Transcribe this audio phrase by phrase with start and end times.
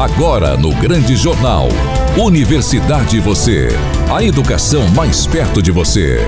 [0.00, 1.68] Agora no Grande Jornal.
[2.16, 3.68] Universidade Você.
[4.10, 6.26] A educação mais perto de você.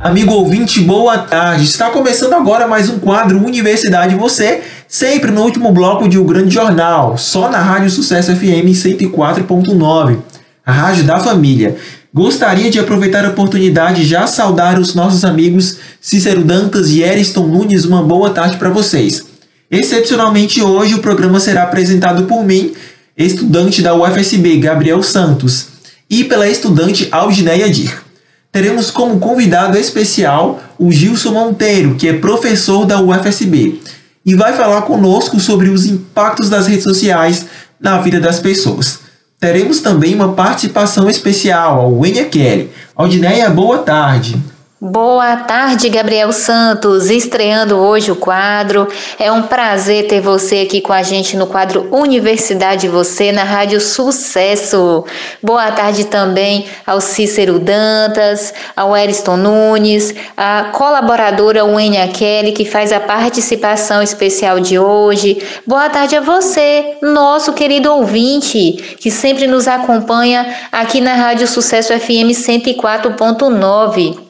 [0.00, 1.64] Amigo ouvinte, boa tarde.
[1.64, 6.54] Está começando agora mais um quadro Universidade Você, sempre no último bloco de O Grande
[6.54, 10.16] Jornal, só na Rádio Sucesso FM 104.9,
[10.64, 11.76] a rádio da família.
[12.14, 17.84] Gostaria de aproveitar a oportunidade já saudar os nossos amigos Cícero Dantas e Eriston Nunes.
[17.84, 19.27] Uma boa tarde para vocês.
[19.70, 22.72] Excepcionalmente hoje o programa será apresentado por mim,
[23.16, 25.68] estudante da UFSB, Gabriel Santos,
[26.08, 28.02] e pela estudante Aldineia Dir.
[28.50, 33.78] Teremos como convidado especial o Gilson Monteiro, que é professor da UFSB,
[34.24, 37.46] e vai falar conosco sobre os impactos das redes sociais
[37.78, 39.00] na vida das pessoas.
[39.38, 42.70] Teremos também uma participação especial ao Wenia Kelly.
[42.96, 44.36] Aldineia, boa tarde.
[44.80, 48.86] Boa tarde, Gabriel Santos, estreando hoje o quadro.
[49.18, 53.80] É um prazer ter você aqui com a gente no quadro Universidade Você na Rádio
[53.80, 55.04] Sucesso.
[55.42, 62.92] Boa tarde também ao Cícero Dantas, ao Eriston Nunes, a colaboradora Wênia Kelly, que faz
[62.92, 65.42] a participação especial de hoje.
[65.66, 71.92] Boa tarde a você, nosso querido ouvinte, que sempre nos acompanha aqui na Rádio Sucesso
[71.98, 74.27] FM 104.9.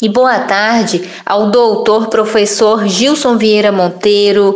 [0.00, 4.54] E boa tarde ao doutor professor Gilson Vieira Monteiro,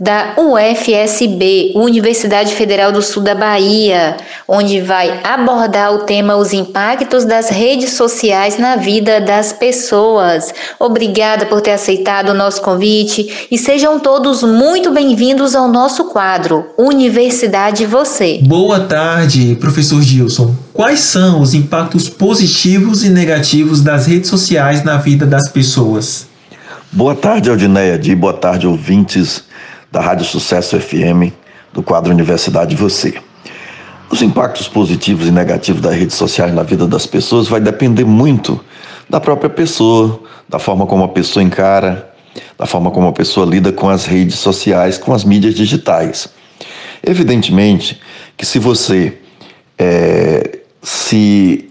[0.00, 7.24] da UFSB, Universidade Federal do Sul da Bahia, onde vai abordar o tema os impactos
[7.24, 10.54] das redes sociais na vida das pessoas.
[10.78, 16.66] Obrigada por ter aceitado o nosso convite e sejam todos muito bem-vindos ao nosso quadro
[16.78, 18.38] Universidade Você.
[18.44, 20.54] Boa tarde, professor Gilson.
[20.72, 26.28] Quais são os impactos positivos e negativos das redes sociais na vida das pessoas?
[26.92, 28.14] Boa tarde, Aldineia Di.
[28.14, 29.48] Boa tarde, ouvintes
[29.90, 31.32] da Rádio Sucesso FM,
[31.72, 33.14] do quadro Universidade Você.
[34.10, 38.58] Os impactos positivos e negativos das redes sociais na vida das pessoas vai depender muito
[39.08, 42.10] da própria pessoa, da forma como a pessoa encara,
[42.58, 46.28] da forma como a pessoa lida com as redes sociais, com as mídias digitais.
[47.06, 48.00] Evidentemente
[48.36, 49.18] que se você
[49.78, 51.70] é, se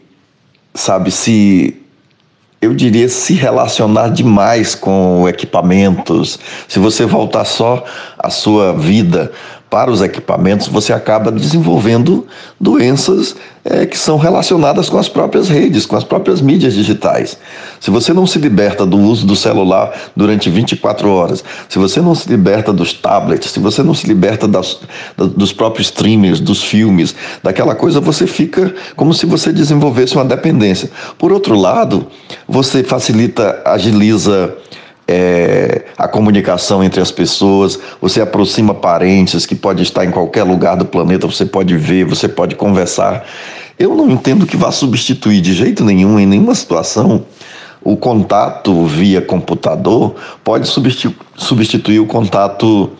[0.73, 1.81] sabe se
[2.61, 6.39] eu diria, se relacionar demais com equipamentos.
[6.67, 7.83] Se você voltar só
[8.17, 9.31] a sua vida
[9.69, 12.25] para os equipamentos, você acaba desenvolvendo
[12.59, 13.35] doenças
[13.65, 17.37] é, que são relacionadas com as próprias redes, com as próprias mídias digitais.
[17.79, 22.15] Se você não se liberta do uso do celular durante 24 horas, se você não
[22.15, 24.79] se liberta dos tablets, se você não se liberta das,
[25.17, 27.13] dos próprios streamers, dos filmes,
[27.43, 30.89] daquela coisa, você fica como se você desenvolvesse uma dependência.
[31.17, 32.07] Por outro lado,
[32.47, 34.55] você facilita, agiliza
[35.07, 40.75] é, a comunicação entre as pessoas, você aproxima parentes que pode estar em qualquer lugar
[40.75, 43.25] do planeta, você pode ver, você pode conversar.
[43.79, 47.25] Eu não entendo que vá substituir de jeito nenhum, em nenhuma situação,
[47.83, 52.91] o contato via computador pode substituir, substituir o contato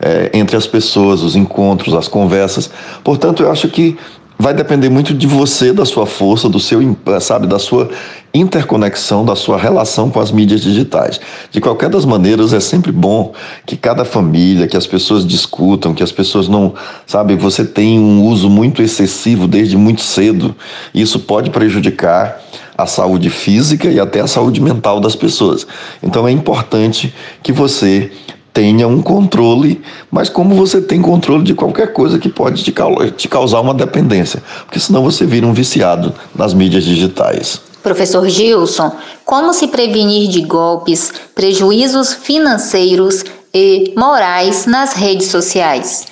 [0.00, 2.70] é, entre as pessoas, os encontros, as conversas.
[3.02, 3.96] Portanto, eu acho que
[4.38, 6.80] vai depender muito de você, da sua força, do seu,
[7.20, 7.88] sabe, da sua
[8.34, 11.18] interconexão, da sua relação com as mídias digitais.
[11.50, 13.32] De qualquer das maneiras, é sempre bom
[13.64, 16.74] que cada família, que as pessoas discutam, que as pessoas não,
[17.06, 20.54] sabe, você tem um uso muito excessivo desde muito cedo.
[20.94, 22.40] Isso pode prejudicar
[22.76, 25.66] a saúde física e até a saúde mental das pessoas.
[26.02, 28.12] Então é importante que você
[28.56, 32.72] tenha um controle, mas como você tem controle de qualquer coisa que pode te,
[33.14, 37.60] te causar uma dependência, porque senão você vira um viciado nas mídias digitais.
[37.82, 38.90] Professor Gilson,
[39.26, 43.22] como se prevenir de golpes, prejuízos financeiros
[43.52, 46.06] e morais nas redes sociais?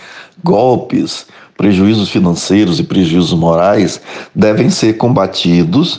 [0.45, 1.25] Golpes,
[1.57, 4.03] prejuízos financeiros e prejuízos morais
[4.35, 5.99] devem ser combatidos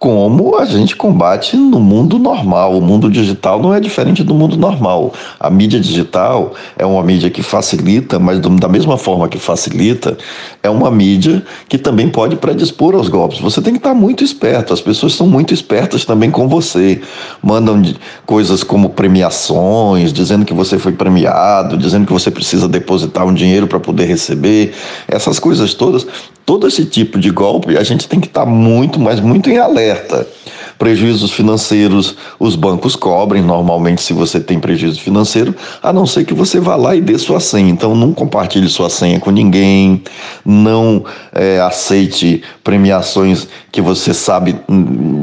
[0.00, 2.74] como a gente combate no mundo normal.
[2.74, 5.12] O mundo digital não é diferente do mundo normal.
[5.38, 10.16] A mídia digital é uma mídia que facilita, mas da mesma forma que facilita,
[10.62, 13.40] é uma mídia que também pode predispor aos golpes.
[13.40, 14.72] Você tem que estar muito esperto.
[14.72, 17.02] As pessoas são muito espertas também com você.
[17.42, 17.82] Mandam
[18.24, 23.66] coisas como premiações, dizendo que você foi premiado, dizendo que você precisa depositar um dinheiro
[23.66, 24.72] para poder receber.
[25.06, 26.06] Essas coisas todas,
[26.46, 29.89] todo esse tipo de golpe, a gente tem que estar muito, mas muito em alerta
[30.78, 36.32] Prejuízos financeiros, os bancos cobrem normalmente se você tem prejuízo financeiro, a não ser que
[36.32, 37.70] você vá lá e dê sua senha.
[37.70, 40.02] Então não compartilhe sua senha com ninguém,
[40.44, 44.56] não é, aceite premiações que você sabe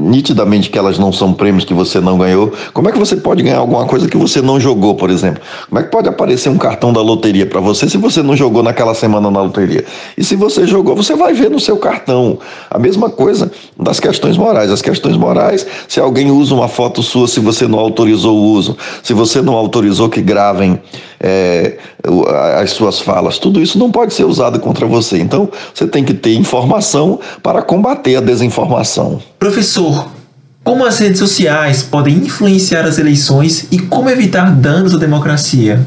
[0.07, 2.51] nitidamente que elas não são prêmios que você não ganhou.
[2.74, 5.42] Como é que você pode ganhar alguma coisa que você não jogou, por exemplo?
[5.69, 8.63] Como é que pode aparecer um cartão da loteria para você se você não jogou
[8.63, 9.86] naquela semana na loteria?
[10.18, 12.39] E se você jogou, você vai ver no seu cartão.
[12.69, 14.71] A mesma coisa das questões morais.
[14.71, 18.77] As questões morais, se alguém usa uma foto sua, se você não autorizou o uso,
[19.04, 20.80] se você não autorizou que gravem
[21.19, 21.77] é,
[22.59, 25.19] as suas falas, tudo isso não pode ser usado contra você.
[25.19, 29.21] Então, você tem que ter informação para combater a desinformação.
[29.39, 30.09] Professor,
[30.63, 35.85] como as redes sociais podem influenciar as eleições e como evitar danos à democracia?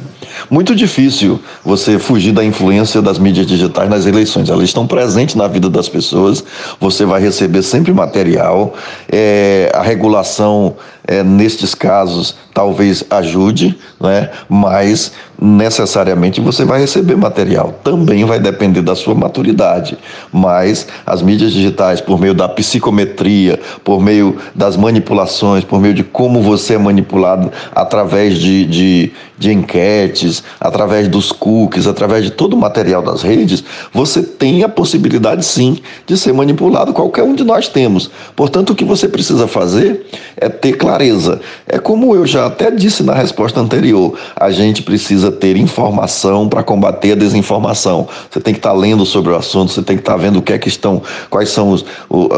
[0.49, 4.49] Muito difícil você fugir da influência das mídias digitais nas eleições.
[4.49, 6.45] Elas estão presentes na vida das pessoas.
[6.81, 8.75] Você vai receber sempre material.
[9.11, 10.77] É, a regulação,
[11.07, 14.31] é, nestes casos, talvez ajude, né?
[14.49, 17.75] mas necessariamente você vai receber material.
[17.83, 19.97] Também vai depender da sua maturidade.
[20.31, 26.05] Mas as mídias digitais, por meio da psicometria, por meio das manipulações, por meio de
[26.05, 32.53] como você é manipulado através de, de, de enquetes, através dos cookies, através de todo
[32.53, 36.93] o material das redes, você tem a possibilidade sim de ser manipulado.
[36.93, 38.11] Qualquer um de nós temos.
[38.37, 41.41] Portanto, o que você precisa fazer é ter clareza.
[41.67, 46.62] É como eu já até disse na resposta anterior, a gente precisa ter informação para
[46.62, 48.09] combater a desinformação.
[48.31, 50.38] Você tem que estar tá lendo sobre o assunto, você tem que estar tá vendo
[50.38, 52.29] o que é que estão, quais são os, o,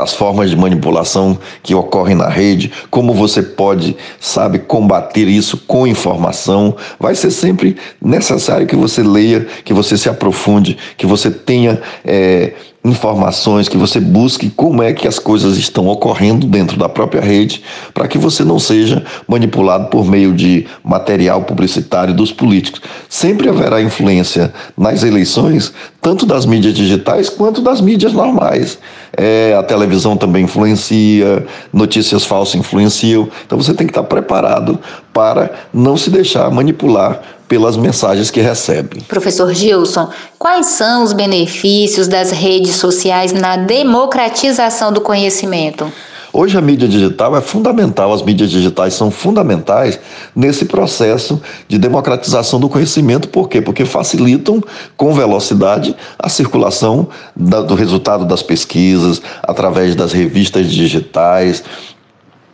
[0.00, 5.86] as formas de manipulação que ocorrem na rede, como você pode, sabe, combater isso com
[5.86, 6.76] informação.
[6.98, 11.80] Vai ser sempre necessário que você leia, que você se aprofunde, que você tenha.
[12.04, 12.52] É,
[12.84, 17.62] informações, que você busque como é que as coisas estão ocorrendo dentro da própria rede,
[17.94, 22.80] para que você não seja manipulado por meio de material publicitário dos políticos.
[23.08, 28.78] Sempre haverá influência nas eleições, tanto das mídias digitais quanto das mídias normais.
[29.16, 34.78] É, a televisão também influencia, notícias falsas influenciam, então você tem que estar preparado
[35.12, 39.02] para não se deixar manipular pelas mensagens que recebe.
[39.02, 45.92] Professor Gilson, quais são os benefícios das redes sociais na democratização do conhecimento?
[46.34, 50.00] Hoje a mídia digital é fundamental, as mídias digitais são fundamentais
[50.34, 51.38] nesse processo
[51.68, 53.28] de democratização do conhecimento.
[53.28, 53.60] Por quê?
[53.60, 54.62] Porque facilitam
[54.96, 57.06] com velocidade a circulação
[57.36, 61.62] do resultado das pesquisas, através das revistas digitais,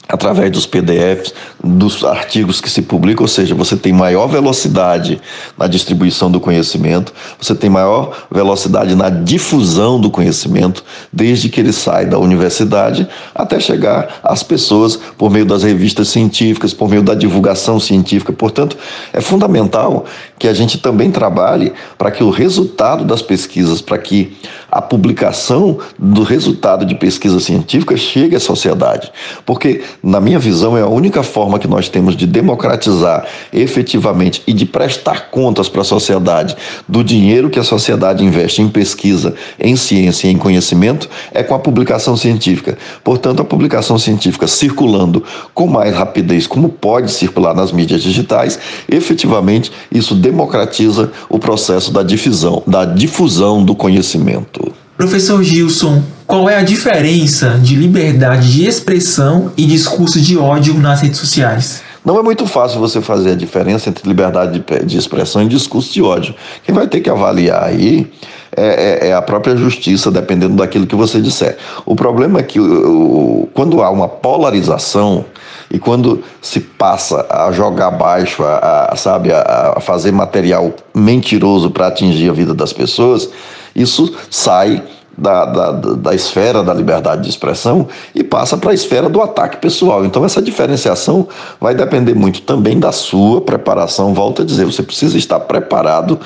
[0.09, 5.21] através dos PDFs, dos artigos que se publicam, ou seja, você tem maior velocidade
[5.57, 10.83] na distribuição do conhecimento, você tem maior velocidade na difusão do conhecimento,
[11.13, 16.73] desde que ele sai da universidade até chegar às pessoas por meio das revistas científicas,
[16.73, 18.33] por meio da divulgação científica.
[18.33, 18.79] Portanto,
[19.13, 20.07] é fundamental
[20.39, 24.37] que a gente também trabalhe para que o resultado das pesquisas, para que
[24.71, 29.11] a publicação do resultado de pesquisa científica chegue à sociedade.
[29.45, 34.53] Porque, na minha visão, é a única forma que nós temos de democratizar efetivamente e
[34.53, 36.57] de prestar contas para a sociedade
[36.87, 41.55] do dinheiro que a sociedade investe em pesquisa, em ciência e em conhecimento é com
[41.55, 42.77] a publicação científica.
[43.03, 45.23] Portanto, a publicação científica circulando
[45.55, 52.03] com mais rapidez, como pode circular nas mídias digitais, efetivamente isso democratiza o processo da
[52.03, 54.68] difusão, da difusão do conhecimento.
[54.99, 61.01] Professor Gilson, qual é a diferença de liberdade de expressão e discurso de ódio nas
[61.01, 61.83] redes sociais?
[62.05, 66.03] Não é muito fácil você fazer a diferença entre liberdade de expressão e discurso de
[66.03, 66.35] ódio.
[66.65, 68.11] Quem vai ter que avaliar aí
[68.57, 71.57] é, é, é, a própria justiça, dependendo daquilo que você disser.
[71.87, 75.25] O problema é que o, quando há uma polarização
[75.71, 81.71] e quando se passa a jogar baixo, a, a sabe, a, a fazer material mentiroso
[81.71, 83.31] para atingir a vida das pessoas,
[83.75, 84.83] isso sai
[85.19, 89.57] da, da, da esfera da liberdade de expressão e passa para a esfera do ataque
[89.57, 90.05] pessoal.
[90.05, 91.27] Então, essa diferenciação
[91.61, 94.15] vai depender muito também da sua preparação.
[94.15, 96.21] Volto a dizer, você precisa estar preparado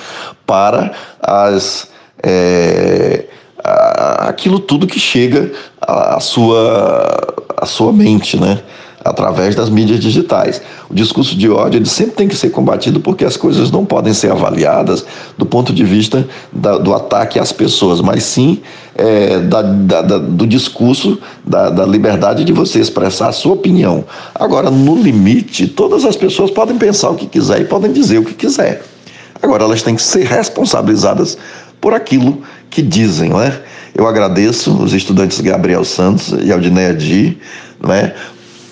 [0.46, 1.90] para as.
[2.22, 3.24] É,
[4.18, 7.16] aquilo tudo que chega à sua,
[7.56, 8.60] à sua mente, né?
[9.04, 10.62] Através das mídias digitais.
[10.88, 14.12] O discurso de ódio ele sempre tem que ser combatido porque as coisas não podem
[14.12, 15.04] ser avaliadas
[15.36, 18.60] do ponto de vista da, do ataque às pessoas, mas sim
[18.94, 24.04] é, da, da, do discurso da, da liberdade de você expressar a sua opinião.
[24.34, 28.24] Agora, no limite, todas as pessoas podem pensar o que quiser e podem dizer o
[28.24, 28.82] que quiser.
[29.42, 31.36] Agora, elas têm que ser responsabilizadas
[31.80, 33.60] por aquilo que dizem, não é?
[33.94, 37.36] Eu agradeço os estudantes Gabriel Santos e Aldineia Di,
[37.80, 38.14] não é?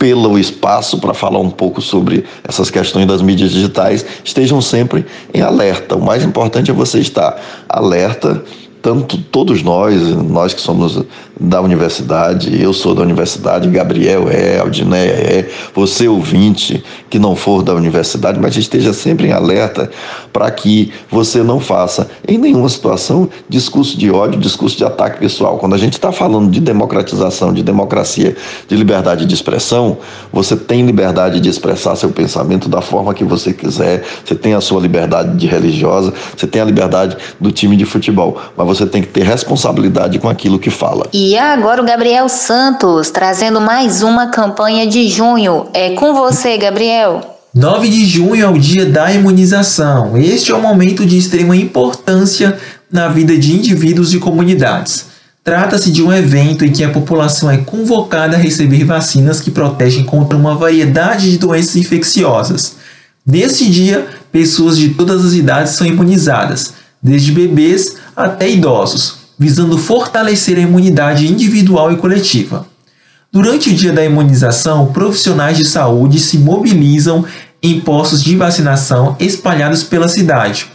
[0.00, 5.04] Pelo espaço para falar um pouco sobre essas questões das mídias digitais, estejam sempre
[5.34, 5.94] em alerta.
[5.94, 7.38] O mais importante é você estar
[7.68, 8.42] alerta
[8.82, 11.04] tanto todos nós, nós que somos
[11.38, 17.62] da universidade, eu sou da universidade, Gabriel é, Aldinéia é, você ouvinte que não for
[17.62, 19.90] da universidade, mas esteja sempre em alerta
[20.32, 25.56] para que você não faça em nenhuma situação discurso de ódio, discurso de ataque pessoal.
[25.58, 28.36] Quando a gente está falando de democratização, de democracia,
[28.68, 29.96] de liberdade de expressão,
[30.30, 34.60] você tem liberdade de expressar seu pensamento da forma que você quiser, você tem a
[34.60, 39.02] sua liberdade de religiosa, você tem a liberdade do time de futebol, mas você tem
[39.02, 41.06] que ter responsabilidade com aquilo que fala.
[41.12, 45.66] E agora o Gabriel Santos, trazendo mais uma campanha de junho.
[45.74, 47.38] É com você, Gabriel.
[47.52, 50.16] 9 de junho é o dia da imunização.
[50.16, 52.56] Este é um momento de extrema importância
[52.90, 55.06] na vida de indivíduos e comunidades.
[55.42, 60.04] Trata-se de um evento em que a população é convocada a receber vacinas que protegem
[60.04, 62.76] contra uma variedade de doenças infecciosas.
[63.26, 70.58] Neste dia, pessoas de todas as idades são imunizadas, desde bebês até idosos, visando fortalecer
[70.58, 72.66] a imunidade individual e coletiva.
[73.32, 77.24] Durante o dia da imunização, profissionais de saúde se mobilizam
[77.62, 80.66] em postos de vacinação espalhados pela cidade,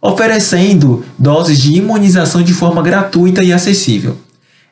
[0.00, 4.18] oferecendo doses de imunização de forma gratuita e acessível.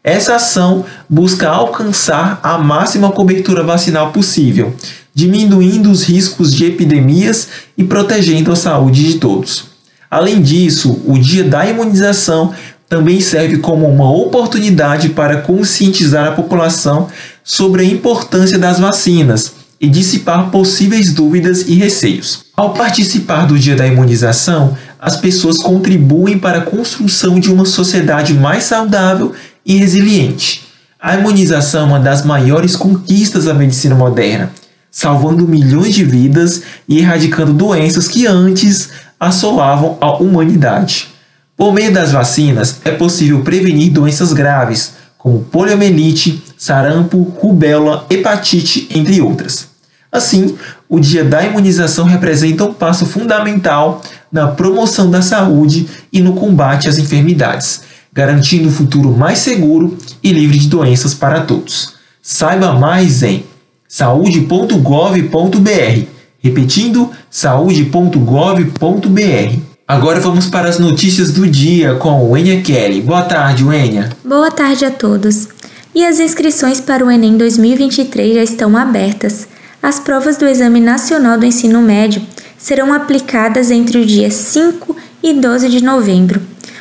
[0.03, 4.75] Essa ação busca alcançar a máxima cobertura vacinal possível,
[5.15, 9.70] diminuindo os riscos de epidemias e protegendo a saúde de todos.
[10.11, 12.53] Além disso, o dia da imunização
[12.89, 17.07] também serve como uma oportunidade para conscientizar a população
[17.45, 22.45] sobre a importância das vacinas e dissipar possíveis dúvidas e receios.
[22.57, 28.35] Ao participar do dia da imunização, as pessoas contribuem para a construção de uma sociedade
[28.35, 29.33] mais saudável
[29.65, 30.67] e resiliente.
[31.01, 34.51] A imunização é uma das maiores conquistas da medicina moderna,
[34.91, 38.91] salvando milhões de vidas e erradicando doenças que antes
[39.21, 41.09] assolavam a humanidade.
[41.55, 49.21] Por meio das vacinas, é possível prevenir doenças graves, como poliomielite, sarampo, rubéola, hepatite, entre
[49.21, 49.69] outras.
[50.11, 50.57] Assim,
[50.89, 54.01] o dia da imunização representa um passo fundamental
[54.33, 60.33] na promoção da saúde e no combate às enfermidades, garantindo um futuro mais seguro e
[60.33, 61.93] livre de doenças para todos.
[62.23, 63.45] Saiba mais em
[63.87, 69.59] saúde.gov.br Repetindo, saúde.gov.br.
[69.87, 73.03] Agora vamos para as notícias do dia com Wênia Kelly.
[73.03, 74.11] Boa tarde, Wênia.
[74.25, 75.49] Boa tarde a todos.
[75.95, 79.49] E as inscrições para o Enem 2023 já estão abertas.
[79.83, 82.23] As provas do Exame Nacional do Ensino Médio
[82.57, 86.41] serão aplicadas entre o dia 5 e 12 de novembro.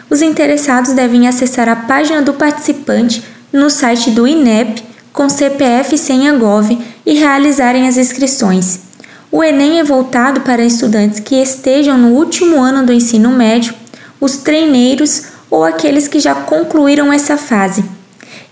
[0.09, 6.33] Os interessados devem acessar a página do participante no site do INEP com CPF senha
[6.33, 8.88] Gov e realizarem as inscrições.
[9.31, 13.75] O Enem é voltado para estudantes que estejam no último ano do ensino médio,
[14.19, 17.85] os treineiros ou aqueles que já concluíram essa fase.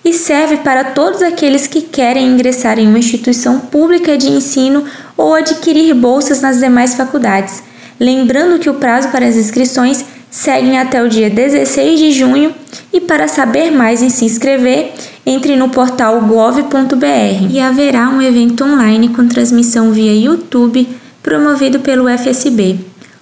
[0.05, 4.85] E serve para todos aqueles que querem ingressar em uma instituição pública de ensino
[5.17, 7.63] ou adquirir bolsas nas demais faculdades.
[7.99, 12.53] Lembrando que o prazo para as inscrições segue até o dia 16 de junho
[12.93, 14.93] e para saber mais e se inscrever,
[15.27, 20.87] entre no portal gov.br e haverá um evento online com transmissão via YouTube
[21.21, 22.79] promovido pelo FSB.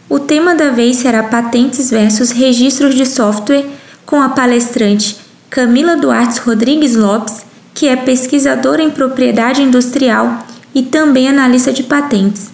[0.08, 3.66] O tema da vez será Patentes versus Registros de Software,
[4.06, 5.18] com a palestrante
[5.50, 7.44] Camila Duarte Rodrigues Lopes,
[7.74, 10.46] que é pesquisadora em propriedade industrial
[10.76, 12.52] e também analista de patentes.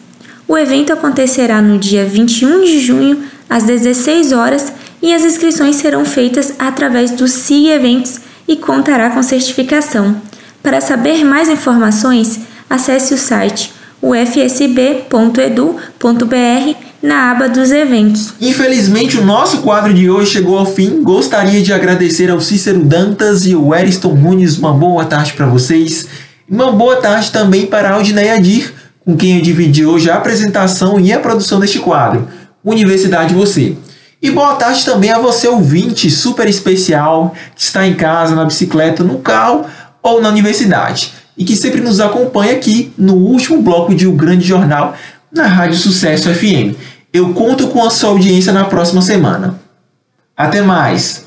[0.47, 6.05] O evento acontecerá no dia 21 de junho, às 16 horas, e as inscrições serão
[6.05, 10.21] feitas através do SIG Eventos e contará com certificação.
[10.61, 15.11] Para saber mais informações, acesse o site ufsb.edu.br
[17.01, 18.33] na aba dos eventos.
[18.41, 21.01] Infelizmente, o nosso quadro de hoje chegou ao fim.
[21.03, 24.57] Gostaria de agradecer ao Cícero Dantas e ao Eriston Nunes.
[24.57, 26.07] Uma boa tarde para vocês.
[26.49, 28.73] Uma boa tarde também para a Aldineia Dir,
[29.05, 32.27] com quem eu dividi hoje a apresentação e a produção deste quadro.
[32.63, 33.75] Universidade Você.
[34.21, 39.03] E boa tarde também a você, ouvinte super especial, que está em casa, na bicicleta,
[39.03, 39.65] no carro
[40.03, 41.13] ou na universidade.
[41.35, 44.95] E que sempre nos acompanha aqui no último bloco de O Grande Jornal
[45.31, 46.75] na Rádio Sucesso FM.
[47.11, 49.59] Eu conto com a sua audiência na próxima semana.
[50.37, 51.25] Até mais.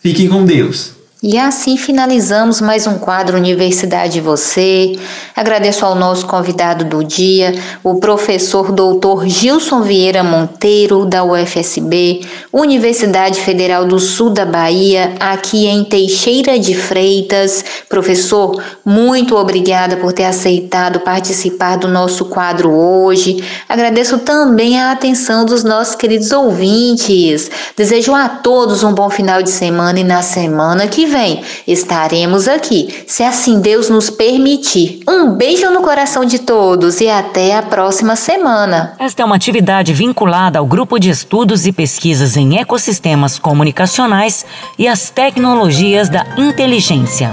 [0.00, 1.01] Fiquem com Deus.
[1.24, 4.98] E assim finalizamos mais um quadro Universidade Você.
[5.36, 13.40] Agradeço ao nosso convidado do dia, o professor doutor Gilson Vieira Monteiro, da UFSB, Universidade
[13.40, 17.64] Federal do Sul da Bahia, aqui em Teixeira de Freitas.
[17.88, 23.44] Professor, muito obrigada por ter aceitado participar do nosso quadro hoje.
[23.68, 27.48] Agradeço também a atenção dos nossos queridos ouvintes.
[27.76, 33.04] Desejo a todos um bom final de semana e na semana que vem estaremos aqui,
[33.06, 35.00] se assim Deus nos permitir.
[35.06, 38.94] Um beijo no coração de todos e até a próxima semana.
[38.98, 44.44] Esta é uma atividade vinculada ao grupo de estudos e pesquisas em ecossistemas comunicacionais
[44.78, 47.30] e as tecnologias da inteligência.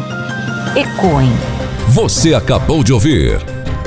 [0.76, 1.32] Ecoem.
[1.88, 3.59] Você acabou de ouvir